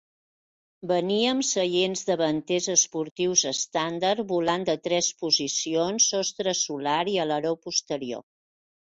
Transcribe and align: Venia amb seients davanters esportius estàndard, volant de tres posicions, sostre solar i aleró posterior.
Venia 0.91 1.31
amb 1.33 1.43
seients 1.47 1.99
davanters 2.07 2.67
esportius 2.73 3.43
estàndard, 3.51 4.23
volant 4.31 4.65
de 4.69 4.75
tres 4.87 5.09
posicions, 5.25 6.07
sostre 6.15 6.55
solar 6.61 6.99
i 7.13 7.19
aleró 7.25 7.53
posterior. 7.67 8.25